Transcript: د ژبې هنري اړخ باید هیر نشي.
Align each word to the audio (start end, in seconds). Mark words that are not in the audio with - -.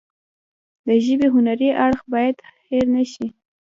د 0.85 0.87
ژبې 1.05 1.27
هنري 1.35 1.69
اړخ 1.85 2.01
باید 2.13 2.35
هیر 2.67 2.85
نشي. 2.95 3.27